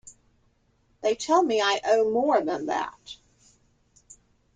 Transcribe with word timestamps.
They 1.03 1.13
tell 1.13 1.43
me 1.43 1.61
I 1.61 1.79
owe 1.85 2.09
more 2.09 2.41
than 2.43 2.65
that. 2.65 3.17